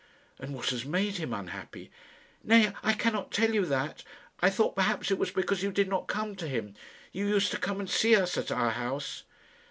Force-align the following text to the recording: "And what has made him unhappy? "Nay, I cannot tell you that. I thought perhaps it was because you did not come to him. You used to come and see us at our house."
"And 0.39 0.55
what 0.55 0.69
has 0.69 0.83
made 0.83 1.17
him 1.17 1.31
unhappy? 1.31 1.91
"Nay, 2.43 2.73
I 2.81 2.93
cannot 2.93 3.31
tell 3.31 3.53
you 3.53 3.67
that. 3.67 4.03
I 4.39 4.49
thought 4.49 4.75
perhaps 4.75 5.11
it 5.11 5.19
was 5.19 5.29
because 5.29 5.61
you 5.61 5.71
did 5.71 5.87
not 5.89 6.07
come 6.07 6.35
to 6.37 6.47
him. 6.47 6.73
You 7.11 7.27
used 7.27 7.51
to 7.51 7.59
come 7.59 7.79
and 7.79 7.87
see 7.87 8.15
us 8.15 8.35
at 8.35 8.51
our 8.51 8.71
house." 8.71 9.25